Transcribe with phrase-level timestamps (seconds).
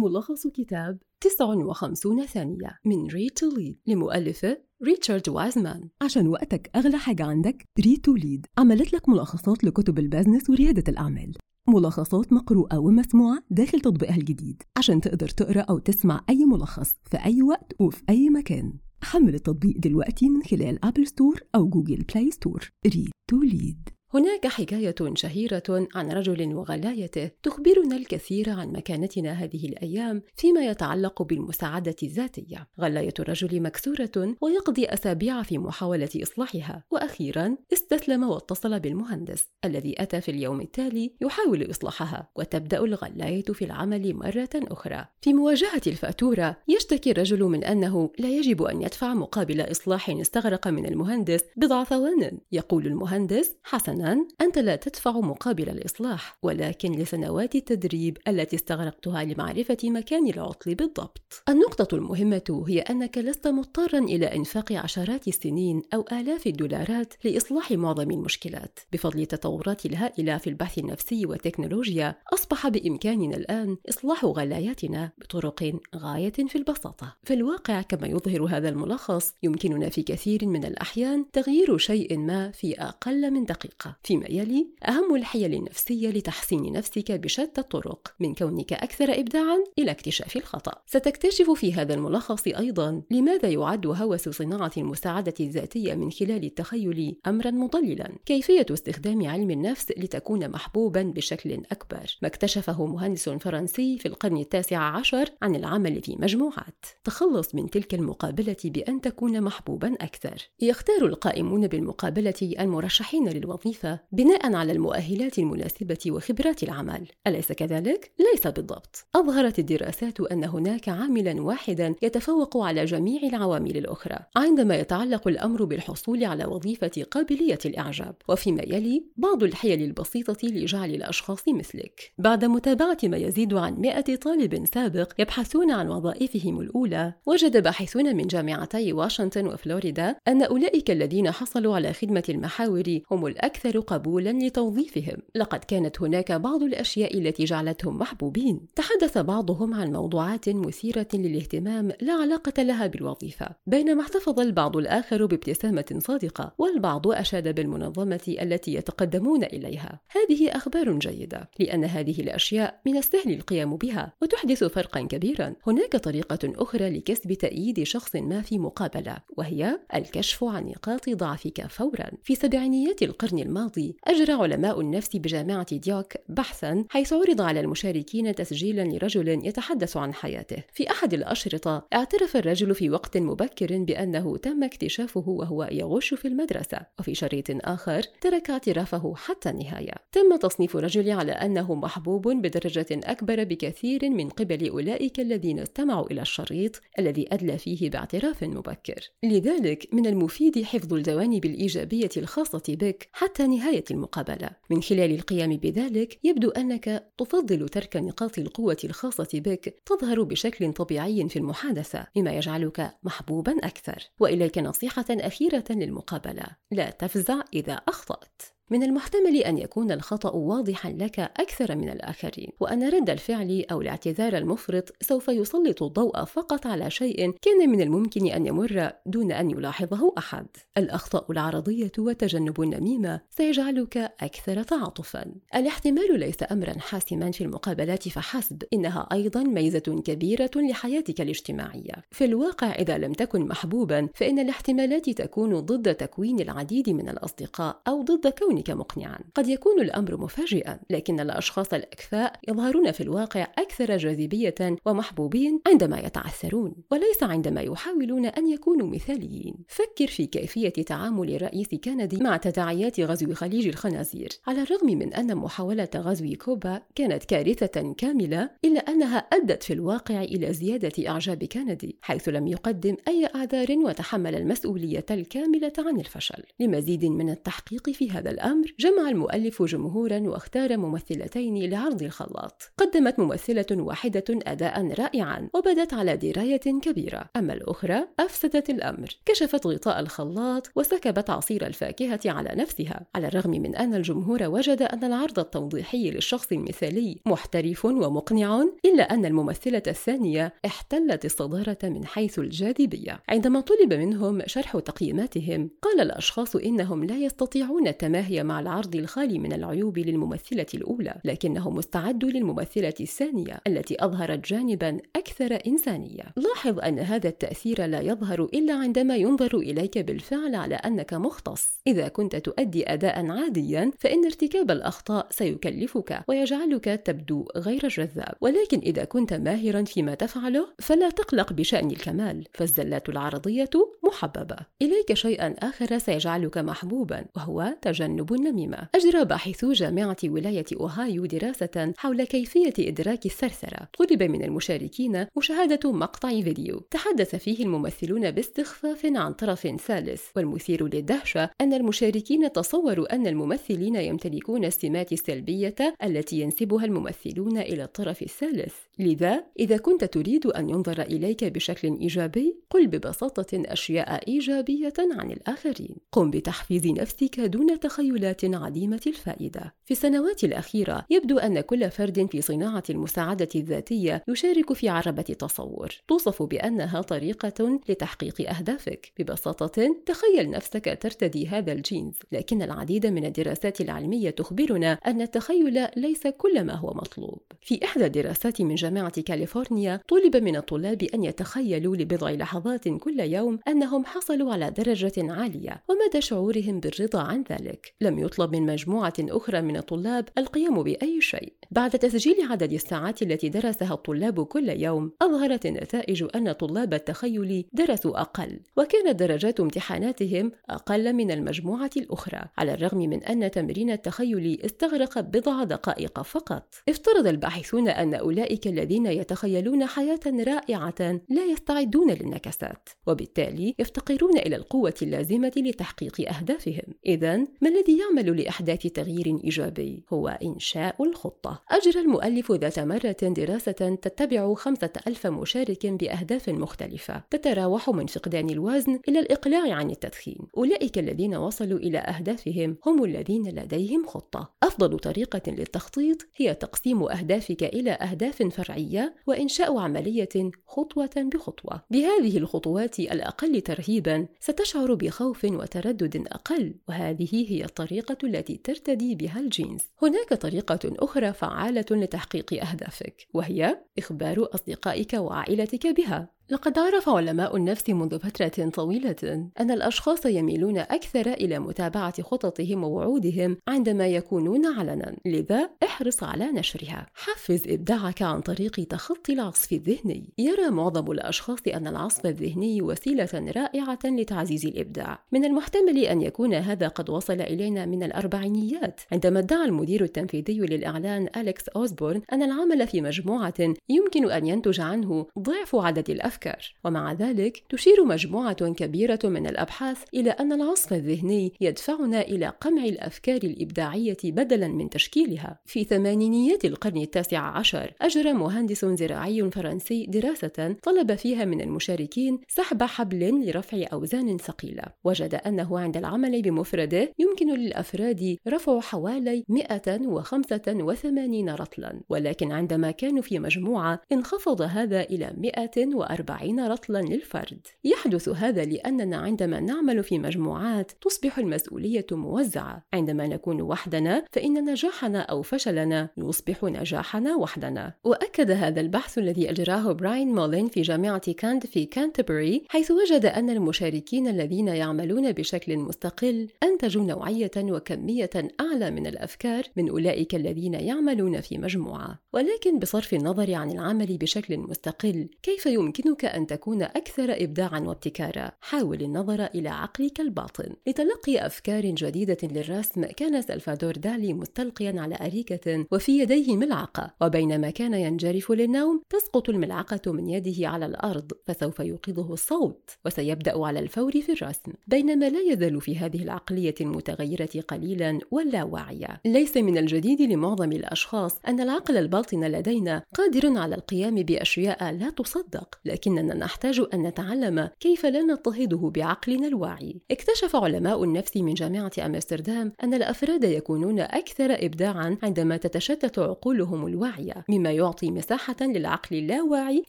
[0.00, 5.88] ملخص كتاب 59 ثانية من Read to Lead لمؤلفه ريتشارد وايزمان.
[6.02, 8.46] عشان وقتك أغلى حاجة عندك Read to Lead.
[8.58, 11.32] عملت لك ملخصات لكتب البزنس وريادة الأعمال.
[11.68, 14.62] ملخصات مقروءة ومسموعة داخل تطبيقها الجديد.
[14.76, 18.72] عشان تقدر تقرأ أو تسمع أي ملخص في أي وقت وفي أي مكان.
[19.02, 23.88] حمل التطبيق دلوقتي من خلال Apple Store أو Google Play Store Read to Lead.
[24.14, 31.96] هناك حكاية شهيرة عن رجل وغلايته تخبرنا الكثير عن مكانتنا هذه الأيام فيما يتعلق بالمساعدة
[32.02, 32.68] الذاتية.
[32.80, 40.30] غلاية الرجل مكسورة ويقضي أسابيع في محاولة إصلاحها، وأخيرا استسلم واتصل بالمهندس الذي أتى في
[40.30, 45.06] اليوم التالي يحاول إصلاحها، وتبدأ الغلاية في العمل مرة أخرى.
[45.20, 50.86] في مواجهة الفاتورة يشتكي الرجل من أنه لا يجب أن يدفع مقابل إصلاح استغرق من
[50.86, 52.38] المهندس بضع ثوان.
[52.52, 59.76] يقول المهندس: حسنا حسناً أنت لا تدفع مقابل الإصلاح ولكن لسنوات التدريب التي استغرقتها لمعرفة
[59.84, 61.42] مكان العطل بالضبط.
[61.48, 68.10] النقطة المهمة هي أنك لست مضطرا إلى إنفاق عشرات السنين أو آلاف الدولارات لإصلاح معظم
[68.10, 68.78] المشكلات.
[68.92, 76.56] بفضل التطورات الهائلة في البحث النفسي والتكنولوجيا أصبح بإمكاننا الآن إصلاح غلاياتنا بطرق غاية في
[76.56, 77.16] البساطة.
[77.24, 82.74] في الواقع كما يظهر هذا الملخص يمكننا في كثير من الأحيان تغيير شيء ما في
[82.74, 83.89] أقل من دقيقة.
[84.02, 90.36] فيما يلي أهم الحيل النفسية لتحسين نفسك بشتى الطرق من كونك أكثر إبداعا إلى اكتشاف
[90.36, 90.72] الخطأ.
[90.86, 97.50] ستكتشف في هذا الملخص أيضا لماذا يعد هوس صناعة المساعدة الذاتية من خلال التخيل أمرا
[97.50, 104.36] مضللا؟ كيفية استخدام علم النفس لتكون محبوبا بشكل أكبر؟ ما اكتشفه مهندس فرنسي في القرن
[104.36, 106.84] التاسع عشر عن العمل في مجموعات.
[107.04, 110.48] تخلص من تلك المقابلة بأن تكون محبوبا أكثر.
[110.60, 113.79] يختار القائمون بالمقابلة المرشحين للوظيفة
[114.12, 117.06] بناء على المؤهلات المناسبة وخبرات العمل.
[117.26, 119.06] أليس كذلك؟ ليس بالضبط.
[119.14, 126.24] أظهرت الدراسات أن هناك عاملا واحدا يتفوق على جميع العوامل الأخرى عندما يتعلق الأمر بالحصول
[126.24, 128.14] على وظيفة قابلية الإعجاب.
[128.28, 132.12] وفيما يلي بعض الحيل البسيطة لجعل الأشخاص مثلك.
[132.18, 138.26] بعد متابعة ما يزيد عن 100 طالب سابق يبحثون عن وظائفهم الأولى وجد باحثون من
[138.26, 145.16] جامعتي واشنطن وفلوريدا أن أولئك الذين حصلوا على خدمة المحاور هم الأكثر أكثر قبولا لتوظيفهم.
[145.34, 148.60] لقد كانت هناك بعض الأشياء التي جعلتهم محبوبين.
[148.76, 153.46] تحدث بعضهم عن موضوعات مثيرة للاهتمام لا علاقة لها بالوظيفة.
[153.66, 160.00] بينما احتفظ البعض الآخر بابتسامة صادقة والبعض أشاد بالمنظمة التي يتقدمون إليها.
[160.08, 165.54] هذه أخبار جيدة لأن هذه الأشياء من السهل القيام بها وتحدث فرقا كبيرا.
[165.66, 172.10] هناك طريقة أخرى لكسب تأييد شخص ما في مقابلة وهي الكشف عن نقاط ضعفك فورا.
[172.22, 173.96] في سبعينيات القرن الماضي الماضي.
[174.04, 180.62] أجرى علماء النفس بجامعة ديوك بحثا حيث عرض على المشاركين تسجيلا لرجل يتحدث عن حياته.
[180.72, 186.78] في أحد الأشرطة اعترف الرجل في وقت مبكر بأنه تم اكتشافه وهو يغش في المدرسة.
[186.98, 189.94] وفي شريط آخر ترك اعترافه حتى النهاية.
[190.12, 196.22] تم تصنيف الرجل على أنه محبوب بدرجة أكبر بكثير من قبل أولئك الذين استمعوا إلى
[196.22, 199.10] الشريط الذي أدلى فيه باعتراف مبكر.
[199.22, 204.50] لذلك من المفيد حفظ الجوانب الإيجابية الخاصة بك حتى نهاية المقابلة.
[204.70, 211.28] من خلال القيام بذلك يبدو أنك تفضل ترك نقاط القوة الخاصة بك تظهر بشكل طبيعي
[211.28, 214.10] في المحادثة مما يجعلك محبوبا أكثر.
[214.20, 216.46] وإليك نصيحة أخيرة للمقابلة.
[216.70, 218.42] لا تفزع إذا أخطأت.
[218.70, 224.36] من المحتمل أن يكون الخطأ واضحا لك أكثر من الآخرين وأن رد الفعل أو الاعتذار
[224.36, 230.14] المفرط سوف يسلط الضوء فقط على شيء كان من الممكن أن يمر دون أن يلاحظه
[230.18, 230.46] أحد.
[230.78, 235.24] الأخطاء العرضية وتجنب النميمة سيجعلك أكثر تعاطفا.
[235.54, 241.94] الاحتمال ليس أمرا حاسما في المقابلات فحسب إنها أيضا ميزة كبيرة لحياتك الاجتماعية.
[242.10, 248.02] في الواقع إذا لم تكن محبوبا فإن الاحتمالات تكون ضد تكوين العديد من الأصدقاء أو
[248.02, 249.18] ضد كون كونك مقنعا.
[249.34, 254.54] قد يكون الأمر مفاجئا لكن الأشخاص الأكفاء يظهرون في الواقع أكثر جاذبية
[254.86, 259.54] ومحبوبين عندما يتعثرون وليس عندما يحاولون أن يكونوا مثاليين.
[259.68, 264.28] فكر في كيفية تعامل الرئيس كندي مع تداعيات غزو خليج الخنازير.
[264.46, 270.22] على الرغم من أن محاولة غزو كوبا كانت كارثة كاملة إلا أنها أدت في الواقع
[270.22, 276.42] إلى زيادة إعجاب كندي حيث لم يقدم أي أعذار وتحمل المسؤولية الكاملة عن الفشل.
[276.60, 282.72] لمزيد من التحقيق في هذا الأمر الأمر جمع المؤلف جمهورا واختار ممثلتين لعرض الخلاط.
[282.78, 287.24] قدمت ممثلة واحدة أداء رائعا وبدت على دراية كبيرة.
[287.36, 289.08] أما الأخرى أفسدت الأمر.
[289.26, 293.06] كشفت غطاء الخلاط وسكبت عصير الفاكهة على نفسها.
[293.14, 299.24] على الرغم من أن الجمهور وجد أن العرض التوضيحي للشخص المثالي محترف ومقنع إلا أن
[299.24, 303.22] الممثلة الثانية احتلت الصدارة من حيث الجاذبية.
[303.28, 307.96] عندما طلب منهم شرح تقييماتهم قال الأشخاص إنهم لا يستطيعون
[308.42, 315.58] مع العرض الخالي من العيوب للممثلة الأولى لكنهم استعدوا للممثلة الثانية التي أظهرت جانبا أكثر
[315.66, 316.24] إنسانية.
[316.36, 321.80] لاحظ أن هذا التأثير لا يظهر إلا عندما ينظر إليك بالفعل على أنك مختص.
[321.86, 328.34] إذا كنت تؤدي أداء عاديا فإن ارتكاب الأخطاء سيكلفك ويجعلك تبدو غير جذاب.
[328.40, 332.46] ولكن إذا كنت ماهرا فيما تفعله فلا تقلق بشأن الكمال.
[332.54, 333.70] فالزلات العرضية
[334.04, 334.56] محببة.
[334.82, 338.88] إليك شيئا آخر سيجعلك محبوبا وهو تجنب النميمة.
[338.94, 343.88] أجرى باحثو جامعة ولاية أوهايو دراسة حول كيفية إدراك الثرثرة.
[343.98, 346.80] طلب من المشاركين مشاهدة مقطع فيديو.
[346.90, 350.22] تحدث فيه الممثلون باستخفاف عن طرف ثالث.
[350.36, 358.22] والمثير للدهشة أن المشاركين تصوروا أن الممثلين يمتلكون السمات السلبية التي ينسبها الممثلون إلى الطرف
[358.22, 358.74] الثالث.
[359.00, 365.96] لذا إذا كنت تريد أن ينظر إليك بشكل إيجابي قل ببساطة أشياء إيجابية عن الآخرين.
[366.12, 369.74] قم بتحفيز نفسك دون تخيلات عديمة الفائدة.
[369.84, 375.88] في السنوات الأخيرة يبدو أن كل فرد في صناعة المساعدة الذاتية يشارك في عربة تصور.
[376.08, 379.12] توصف بأنها طريقة لتحقيق أهدافك.
[379.18, 386.26] ببساطة تخيل نفسك ترتدي هذا الجينز لكن العديد من الدراسات العلمية تخبرنا أن التخيل ليس
[386.26, 387.40] كل ما هو مطلوب.
[387.60, 393.58] في إحدى الدراسات من جامعة كاليفورنيا طلب من الطلاب أن يتخيلوا لبضع لحظات كل يوم
[393.68, 397.94] أنهم حصلوا على درجة عالية ومدى شعورهم بالرضا عن ذلك.
[398.00, 401.52] لم يطلب من مجموعة أخرى من الطلاب القيام بأي شيء.
[401.70, 408.20] بعد تسجيل عدد الساعات التي درسها الطلاب كل يوم أظهرت النتائج أن طلاب التخيل درسوا
[408.20, 415.20] أقل وكانت درجات امتحاناتهم أقل من المجموعة الأخرى على الرغم من أن تمرين التخيل استغرق
[415.20, 416.74] بضع دقائق فقط.
[416.88, 424.94] افترض الباحثون أن أولئك الذين يتخيلون حياة رائعة لا يستعدون للنكسات وبالتالي يفتقرون إلى القوة
[425.02, 426.94] اللازمة لتحقيق أهدافهم.
[427.06, 431.62] إذا ما الذي يعمل لإحداث تغيير إيجابي؟ هو إنشاء الخطة.
[431.70, 439.00] أجرى المؤلف ذات مرة دراسة تتبع خمسة ألف مشارك بأهداف مختلفة تتراوح من فقدان الوزن
[439.08, 440.38] إلى الإقلاع عن التدخين.
[440.56, 444.52] أولئك الذين وصلوا إلى أهدافهم هم الذين لديهم خطة.
[444.62, 451.82] أفضل طريقة للتخطيط هي تقسيم أهدافك إلى أهداف فرعية وإنشاء عملية خطوة بخطوة.
[451.90, 459.82] بهذه الخطوات الأقل ترهيبا ستشعر بخوف وتردد أقل وهذه هي الطريقة التي ترتدي بها الجينز.
[460.02, 466.39] هناك طريقة أخرى فعالة لتحقيق أهدافك وهي إخبار أصدقائك وعائلتك بها.
[466.50, 473.56] لقد عرف علماء النفس منذ فترة طويلة أن الأشخاص يميلون أكثر إلى متابعة خططهم ووعودهم
[473.68, 477.06] عندما يكونون علنا، لذا احرص على نشرها.
[477.14, 480.32] حفز إبداعك عن طريق تخطي العصف الذهني.
[480.38, 485.18] يرى معظم الأشخاص أن العصف الذهني وسيلة رائعة لتعزيز الإبداع.
[485.32, 491.28] من المحتمل أن يكون هذا قد وصل إلينا من الأربعينيات، عندما ادعى المدير التنفيذي للإعلان
[491.36, 496.74] أليكس أوزبورن أن العمل في مجموعة يمكن أن ينتج عنه ضعف عدد الأفكار الأفكار.
[496.84, 503.36] ومع ذلك تشير مجموعة كبيرة من الأبحاث إلى أن العصف الذهني يدفعنا إلى قمع الأفكار
[503.36, 505.60] الإبداعية بدلا من تشكيلها.
[505.66, 512.82] في ثمانينيات القرن التاسع عشر أجرى مهندس زراعي فرنسي دراسة طلب فيها من المشاركين سحب
[512.82, 514.84] حبل لرفع أوزان ثقيلة.
[515.04, 522.00] وجد أنه عند العمل بمفرده يمكن للأفراد رفع حوالي 185 رطلا.
[522.08, 527.66] ولكن عندما كانوا في مجموعة انخفض هذا إلى 140 أربعين رطلا للفرد.
[527.84, 532.86] يحدث هذا لأننا عندما نعمل في مجموعات تصبح المسؤولية موزعة.
[532.92, 537.94] عندما نكون وحدنا فإن نجاحنا أو فشلنا يصبح نجاحنا وحدنا.
[538.04, 543.50] وأكد هذا البحث الذي أجراه براين مولين في جامعة كنت في كانتبري حيث وجد أن
[543.50, 551.40] المشاركين الذين يعملون بشكل مستقل أنتجوا نوعية وكمية أعلى من الأفكار من أولئك الذين يعملون
[551.40, 552.18] في مجموعة.
[552.32, 558.50] ولكن بصرف النظر عن العمل بشكل مستقل كيف يمكن يمكنك أن تكون أكثر إبداعًا وابتكارًا.
[558.60, 563.04] حاول النظر إلى عقلك الباطن لتلقي أفكار جديدة للرسم.
[563.04, 570.12] كان سلفادور دالي مستلقيًا على أريكة وفي يديه ملعقة، وبينما كان ينجرف للنوم تسقط الملعقة
[570.12, 574.72] من يده على الأرض، فسوف يوقظه الصوت، وسيبدأ على الفور في الرسم.
[574.86, 579.20] بينما لا يزال في هذه العقلية المتغيرة قليلًا واللاواعية.
[579.24, 585.78] ليس من الجديد لمعظم الأشخاص أن العقل الباطن لدينا قادر على القيام بأشياء لا تصدق،
[586.00, 590.00] لكننا نحتاج أن نتعلم كيف لا نضطهده بعقلنا الواعي.
[590.10, 597.44] اكتشف علماء النفس من جامعة أمستردام أن الأفراد يكونون أكثر إبداعًا عندما تتشتت عقولهم الواعية،
[597.48, 599.82] مما يعطي مساحة للعقل اللاواعي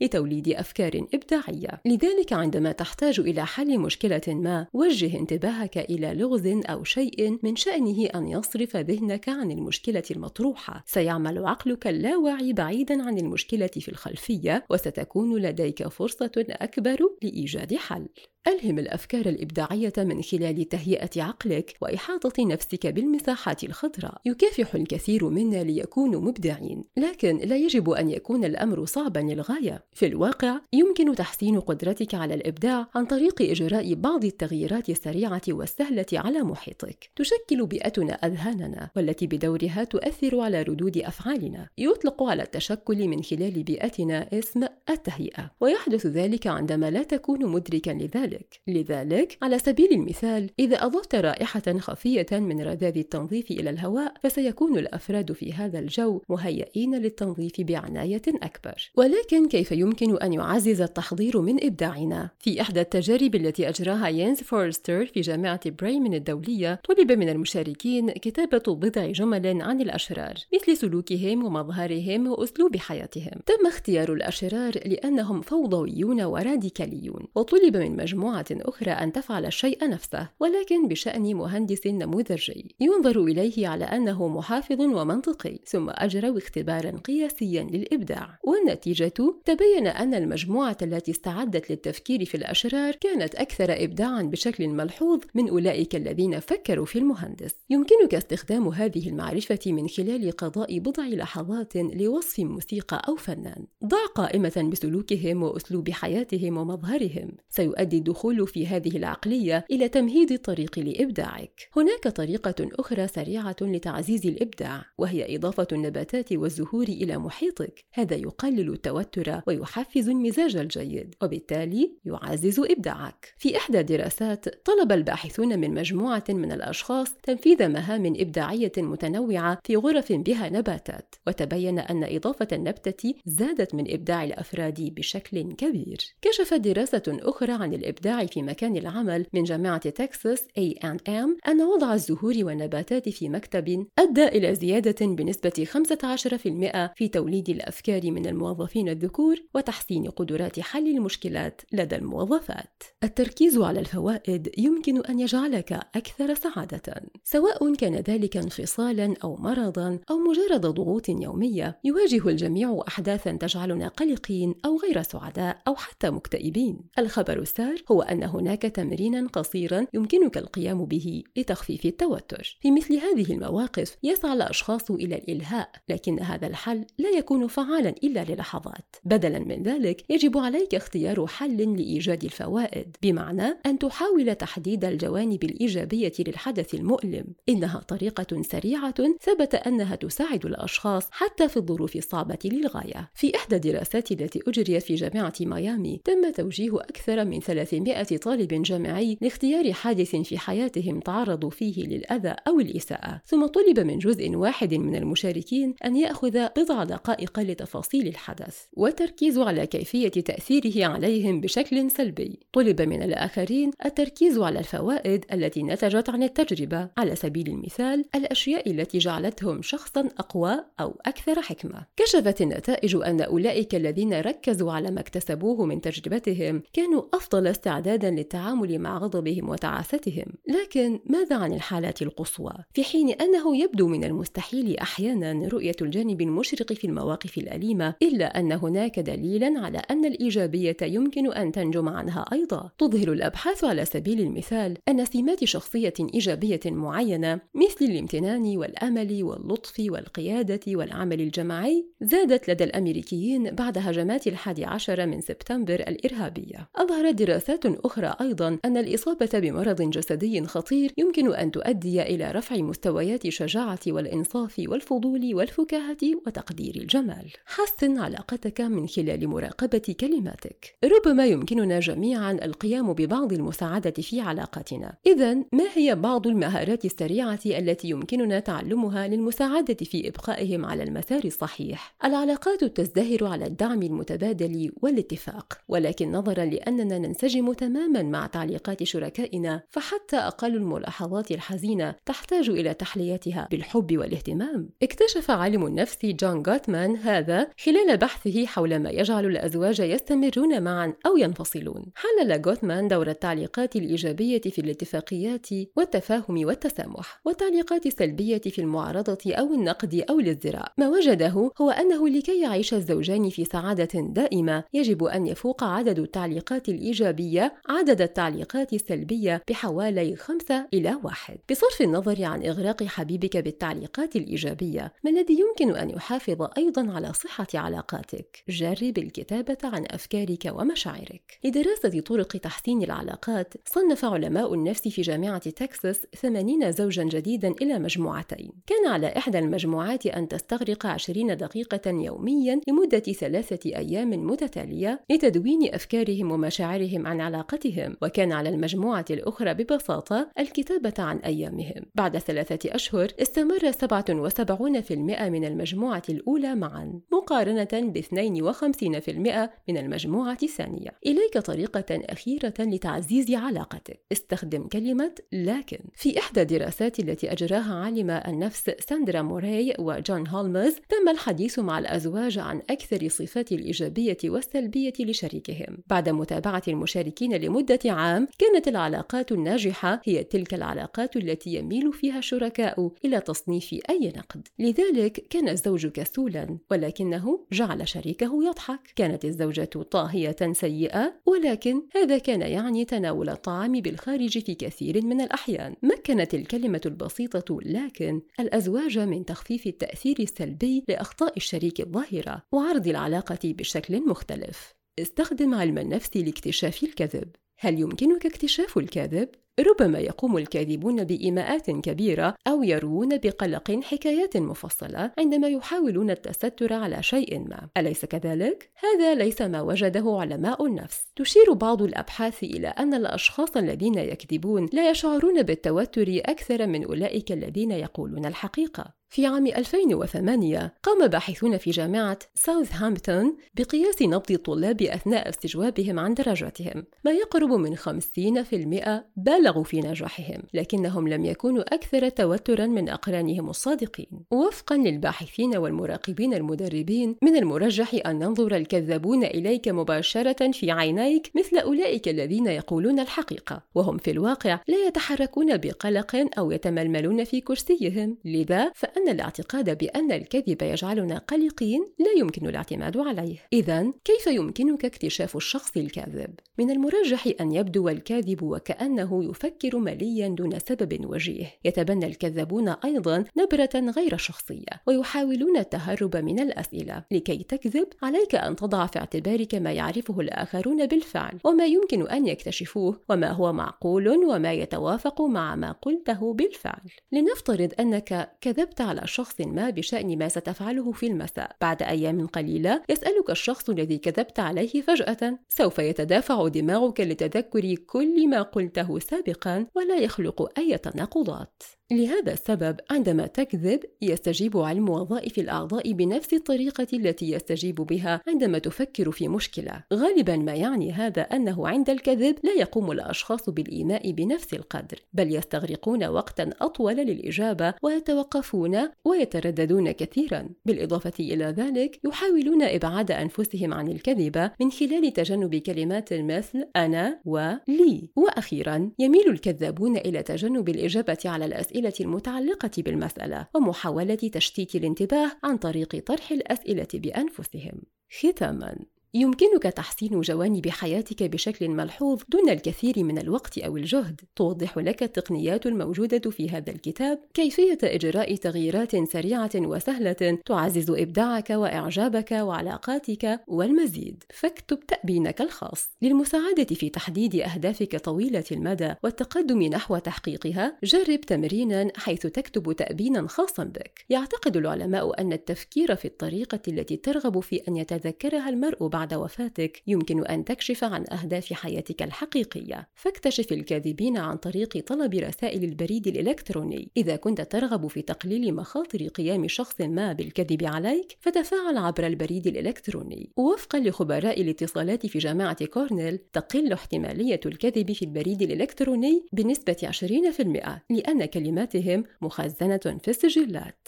[0.01, 1.81] لتوليد أفكار إبداعية.
[1.85, 8.05] لذلك عندما تحتاج إلى حل مشكلة ما، وجه انتباهك إلى لغز أو شيء من شأنه
[8.05, 10.83] أن يصرف ذهنك عن المشكلة المطروحة.
[10.85, 18.09] سيعمل عقلك اللاواعي بعيدًا عن المشكلة في الخلفية، وستكون لديك فرصة أكبر لإيجاد حل.
[18.47, 24.21] ألهم الأفكار الإبداعية من خلال تهيئة عقلك وإحاطة نفسك بالمساحات الخضراء.
[24.25, 29.83] يكافح الكثير منا ليكونوا مبدعين، لكن لا يجب أن يكون الأمر صعبًا للغاية.
[29.93, 36.43] في الواقع، يمكن تحسين قدرتك على الإبداع عن طريق إجراء بعض التغييرات السريعة والسهلة على
[36.43, 37.09] محيطك.
[37.15, 41.69] تشكل بيئتنا أذهاننا، والتي بدورها تؤثر على ردود أفعالنا.
[41.77, 48.30] يطلق على التشكل من خلال بيئتنا اسم التهيئة، ويحدث ذلك عندما لا تكون مدركًا لذلك.
[48.31, 54.77] ذلك لذلك على سبيل المثال إذا أضفت رائحة خفية من رذاذ التنظيف إلى الهواء فسيكون
[54.77, 58.91] الأفراد في هذا الجو مهيئين للتنظيف بعناية أكبر.
[58.95, 65.05] ولكن كيف يمكن أن يعزز التحضير من إبداعنا؟ في إحدى التجارب التي أجراها يانز فورستر
[65.05, 72.27] في جامعة بريمن الدولية طلب من المشاركين كتابة بضع جمل عن الأشرار مثل سلوكهم ومظهرهم
[72.27, 73.41] وأسلوب حياتهم.
[73.45, 80.29] تم اختيار الأشرار لأنهم فوضويون وراديكاليون وطلب من مجموعة مجموعة أخرى أن تفعل الشيء نفسه
[80.39, 82.75] ولكن بشأن مهندس نموذجي.
[82.79, 88.39] ينظر إليه على أنه محافظ ومنطقي ثم أجروا اختبارا قياسيا للإبداع.
[88.43, 89.13] والنتيجة؟
[89.45, 95.95] تبين أن المجموعة التي استعدت للتفكير في الأشرار كانت أكثر إبداعا بشكل ملحوظ من أولئك
[95.95, 97.55] الذين فكروا في المهندس.
[97.69, 103.65] يمكنك استخدام هذه المعرفة من خلال قضاء بضع لحظات لوصف موسيقى أو فنان.
[103.85, 107.31] ضع قائمة بسلوكهم وأسلوب حياتهم ومظهرهم.
[107.49, 111.69] سيؤدي الدخول في هذه العقلية إلى تمهيد الطريق لإبداعك.
[111.75, 117.85] هناك طريقة أخرى سريعة لتعزيز الإبداع وهي إضافة النباتات والزهور إلى محيطك.
[117.93, 123.33] هذا يقلل التوتر ويحفز المزاج الجيد وبالتالي يعزز إبداعك.
[123.37, 130.11] في إحدى الدراسات طلب الباحثون من مجموعة من الأشخاص تنفيذ مهام إبداعية متنوعة في غرف
[130.11, 135.97] بها نباتات وتبين أن إضافة النبتة زادت من إبداع الأفراد بشكل كبير.
[136.21, 141.93] كشفت دراسة أخرى عن الإبداع الإبداع في مكان العمل من جامعة تكساس A&M أن وضع
[141.93, 149.35] الزهور والنباتات في مكتب أدى إلى زيادة بنسبة 15% في توليد الأفكار من الموظفين الذكور
[149.55, 152.83] وتحسين قدرات حل المشكلات لدى الموظفات.
[153.03, 160.17] التركيز على الفوائد يمكن أن يجعلك أكثر سعادة، سواء كان ذلك انفصالا أو مرضا أو
[160.17, 166.79] مجرد ضغوط يومية، يواجه الجميع أحداثا تجعلنا قلقين أو غير سعداء أو حتى مكتئبين.
[166.99, 172.57] الخبر السار هو أن هناك تمرينا قصيرا يمكنك القيام به لتخفيف التوتر.
[172.61, 178.23] في مثل هذه المواقف يسعى الأشخاص إلى الإلهاء، لكن هذا الحل لا يكون فعالا إلا
[178.23, 178.95] للحظات.
[179.03, 186.13] بدلا من ذلك يجب عليك اختيار حل لإيجاد الفوائد، بمعنى أن تحاول تحديد الجوانب الإيجابية
[186.19, 187.25] للحدث المؤلم.
[187.49, 193.11] إنها طريقة سريعة ثبت أنها تساعد الأشخاص حتى في الظروف الصعبة للغاية.
[193.15, 197.80] في إحدى الدراسات التي أجريت في جامعة ميامي تم توجيه أكثر من 300
[198.17, 203.21] طالب جامعي لاختيار حادث في حياتهم تعرضوا فيه للأذى أو الإساءة.
[203.25, 209.67] ثم طلب من جزء واحد من المشاركين أن يأخذ بضع دقائق لتفاصيل الحدث والتركيز على
[209.67, 212.39] كيفية تأثيره عليهم بشكل سلبي.
[212.53, 216.89] طلب من الآخرين التركيز على الفوائد التي نتجت عن التجربة.
[216.97, 221.85] على سبيل المثال الأشياء التي جعلتهم شخصا أقوى أو أكثر حكمة.
[221.97, 228.79] كشفت النتائج أن أولئك الذين ركزوا على ما اكتسبوه من تجربتهم كانوا أفضل استعدادا للتعامل
[228.79, 230.25] مع غضبهم وتعاستهم.
[230.47, 236.73] لكن ماذا عن الحالات القصوى؟ في حين أنه يبدو من المستحيل أحيانا رؤية الجانب المشرق
[236.73, 242.71] في المواقف الأليمة إلا أن هناك دليلا على أن الإيجابية يمكن أن تنجم عنها أيضا.
[242.77, 250.59] تظهر الأبحاث على سبيل المثال أن سمات شخصية إيجابية معينة مثل الامتنان والأمل واللطف والقيادة
[250.67, 256.69] والعمل الجماعي زادت لدى الأمريكيين بعد هجمات الحادي عشر من سبتمبر الإرهابية.
[256.75, 263.25] أظهرت دراسات أخرى أيضا أن الإصابة بمرض جسدي خطير يمكن أن تؤدي إلى رفع مستويات
[263.25, 267.31] الشجاعة والإنصاف والفضول والفكاهة وتقدير الجمال.
[267.45, 270.75] حسن علاقتك من خلال مراقبة كلماتك.
[270.83, 277.89] ربما يمكننا جميعا القيام ببعض المساعدة في علاقاتنا إذا ما هي بعض المهارات السريعة التي
[277.89, 286.11] يمكننا تعلمها للمساعدة في إبقائهم على المسار الصحيح؟ العلاقات تزدهر على الدعم المتبادل والاتفاق ولكن
[286.11, 293.97] نظرا لأننا ننسجم تماما مع تعليقات شركائنا فحتى أقل الملاحظات الحزينة تحتاج إلى تحليتها بالحب
[293.97, 294.69] والاهتمام.
[294.83, 301.17] اكتشف عالم النفس جون غوتمان هذا خلال بحثه حول ما يجعل الأزواج يستمرون معا أو
[301.17, 301.85] ينفصلون.
[301.95, 310.05] حلل غوتمان دور التعليقات الإيجابية في الاتفاقيات والتفاهم والتسامح والتعليقات السلبية في المعارضة أو النقد
[310.09, 310.71] أو الازدراء.
[310.77, 316.69] ما وجده هو أنه لكي يعيش الزوجان في سعادة دائمة يجب أن يفوق عدد التعليقات
[316.69, 321.37] الإيجابية عدد التعليقات السلبية بحوالي خمسة إلى واحد.
[321.51, 327.47] بصرف النظر عن إغراق حبيبك بالتعليقات الإيجابية ما الذي يمكن أن يحافظ أيضا على صحة
[327.53, 331.39] علاقاتك؟ جرب الكتابة عن أفكارك ومشاعرك.
[331.43, 338.51] لدراسة طرق تحسين العلاقات صنف علماء النفس في جامعة تكساس 80 زوجا جديدا إلى مجموعتين.
[338.67, 346.31] كان على إحدى المجموعات أن تستغرق 20 دقيقة يوميا لمدة ثلاثة أيام متتالية لتدوين أفكارهم
[346.31, 351.85] ومشاعرهم عن علاقتهم وكان على المجموعة الأخرى ببساطة الكتابة عن أيامهم.
[351.95, 354.91] بعد ثلاثة أشهر استمر 77%
[355.29, 360.89] من المجموعة الأولى معا مقارنة ب 52% من المجموعة الثانية.
[361.05, 363.99] إليك طريقة أخيرة لتعزيز علاقتك.
[364.11, 371.09] استخدم كلمة لكن في إحدى الدراسات التي أجراها عالم النفس ساندرا موراي وجون هولمز تم
[371.09, 375.77] الحديث مع الأزواج عن أكثر الصفات الإيجابية والسلبية لشريكهم.
[375.87, 382.91] بعد متابعة المشاركين لمدة عام كانت العلاقات الناجحة هي تلك العلاقات التي يميل فيها الشركاء
[383.05, 384.47] إلى تصنيف أي نقد.
[384.59, 388.79] لذلك كان الزوج كسولا ولكنه جعل شريكه يضحك.
[388.95, 395.75] كانت الزوجة طاهية سيئة ولكن هذا كان يعني تناول الطعام بالخارج في كثير من الأحيان.
[395.83, 404.07] مكنت الكلمة البسيطة لكن الأزواج من تخفيف التأثير السلبي لأخطاء الشريك الظاهرة وعرض العلاقة بشكل
[404.07, 404.80] مختلف.
[405.01, 407.29] استخدم علم النفس لاكتشاف الكذب
[407.59, 409.29] هل يمكنك اكتشاف الكذب
[409.59, 417.39] ربما يقوم الكاذبون بإيماءات كبيرة أو يروون بقلق حكايات مفصلة عندما يحاولون التستر على شيء
[417.39, 421.05] ما، أليس كذلك؟ هذا ليس ما وجده علماء النفس.
[421.15, 427.71] تشير بعض الأبحاث إلى أن الأشخاص الذين يكذبون لا يشعرون بالتوتر أكثر من أولئك الذين
[427.71, 429.00] يقولون الحقيقة.
[429.11, 436.83] في عام 2008 قام باحثون في جامعة ساوثهامبتون بقياس نبض الطلاب أثناء استجوابهم عن درجاتهم.
[437.05, 444.25] ما يقرب من 50% بالغوا في نجاحهم لكنهم لم يكونوا أكثر توترا من أقرانهم الصادقين.
[444.31, 452.07] وفقا للباحثين والمراقبين المدربين من المرجح أن ننظر الكذابون إليك مباشرة في عينيك مثل أولئك
[452.07, 458.17] الذين يقولون الحقيقة وهم في الواقع لا يتحركون بقلق أو يتململون في كرسيهم.
[458.25, 463.37] لذا فأن الاعتقاد بأن الكذب يجعلنا قلقين لا يمكن الاعتماد عليه.
[463.53, 470.59] إذا كيف يمكنك اكتشاف الشخص الكاذب؟ من المرجح أن يبدو الكاذب وكأنه يفكر مليا دون
[470.59, 471.53] سبب وجيه.
[471.65, 477.03] يتبنى الكذابون أيضا نبرة غير شخصية ويحاولون التهرب من الأسئلة.
[477.11, 482.99] لكي تكذب عليك أن تضع في اعتبارك ما يعرفه الآخرون بالفعل وما يمكن أن يكتشفوه
[483.09, 486.81] وما هو معقول وما يتوافق مع ما قلته بالفعل.
[487.11, 491.55] لنفترض أنك كذبت على شخص ما بشأن ما ستفعله في المساء.
[491.61, 495.39] بعد أيام قليلة يسألك الشخص الذي كذبت عليه فجأة.
[495.49, 501.63] سوف يتدافع دماغك لتذكر كل ما قلته سابقا ولا يخلق أي تناقضات.
[501.91, 509.11] لهذا السبب عندما تكذب يستجيب علم وظائف الأعضاء بنفس الطريقة التي يستجيب بها عندما تفكر
[509.11, 509.83] في مشكلة.
[509.93, 516.03] غالبا ما يعني هذا أنه عند الكذب لا يقوم الأشخاص بالإيماء بنفس القدر بل يستغرقون
[516.03, 520.49] وقتا أطول للإجابة ويتوقفون ويترددون كثيرا.
[520.65, 528.09] بالإضافة إلى ذلك يحاولون إبعاد أنفسهم عن الكذبة من خلال تجنب كلمات مثل أنا ولي
[528.15, 536.03] وأخيرا يميل الكذابون إلى تجنب الإجابة على الأسئلة المتعلقة بالمسألة ومحاولة تشتيت الانتباه عن طريق
[536.05, 537.81] طرح الأسئلة بأنفسهم.
[538.19, 538.75] ختاما.
[539.13, 544.21] يمكنك تحسين جوانب حياتك بشكل ملحوظ دون الكثير من الوقت أو الجهد.
[544.35, 547.19] توضح لك التقنيات الموجودة في هذا الكتاب.
[547.33, 554.23] كيفية إجراء تغييرات سريعة وسهلة تعزز إبداعك وإعجابك وعلاقاتك والمزيد.
[554.33, 555.89] فاكتب تابينك الخاص.
[556.01, 563.63] للمساعدة في تحديد أهدافك طويلة المدى والتقدم نحو تحقيقها جرب تمرينا حيث تكتب تابينا خاصا
[563.63, 564.05] بك.
[564.09, 569.81] يعتقد العلماء أن التفكير في الطريقة التي ترغب في أن يتذكرها المرء بعد بعد وفاتك
[569.87, 572.87] يمكن أن تكشف عن أهداف حياتك الحقيقية.
[572.95, 576.91] فاكتشف الكاذبين عن طريق طلب رسائل البريد الإلكتروني.
[576.97, 583.31] إذا كنت ترغب في تقليل مخاطر قيام شخص ما بالكذب عليك فتفاعل عبر البريد الإلكتروني.
[583.37, 591.25] وفقا لخبراء الاتصالات في جامعة كورنيل تقل احتمالية الكذب في البريد الإلكتروني بنسبة 20% لأن
[591.25, 593.87] كلماتهم مخزنة في السجلات.